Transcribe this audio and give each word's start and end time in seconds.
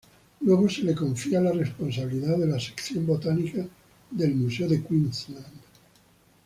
Luego 0.39 0.67
se 0.67 0.81
le 0.81 0.95
confía 0.95 1.39
la 1.39 1.51
responsabilidad 1.51 2.35
de 2.39 2.47
la 2.47 2.59
"Sección 2.59 3.05
Botánica" 3.05 3.63
del 4.09 4.33
"Museo 4.33 4.67
de 4.67 4.81
Queensland". 4.83 5.45